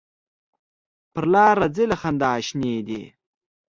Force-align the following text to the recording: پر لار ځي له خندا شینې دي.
پر 1.13 1.25
لار 1.33 1.57
ځي 1.75 1.83
له 1.91 1.95
خندا 2.01 2.31
شینې 2.47 2.73
دي. 2.87 3.01